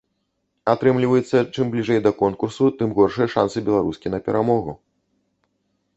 Атрымліваецца, 0.71 1.37
чым 1.57 1.65
бліжэй 1.75 1.99
да 2.07 2.11
конкурсу, 2.23 2.71
тым 2.79 2.89
горшыя 3.01 3.27
шансы 3.37 3.57
беларускі 3.71 4.07
на 4.17 4.25
перамогу. 4.29 4.73